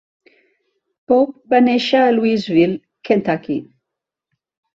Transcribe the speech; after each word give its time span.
Pope 1.11 1.53
va 1.55 1.59
néixer 1.65 1.99
a 2.05 2.15
Louisville, 2.15 2.75
Kentucky. 3.11 3.61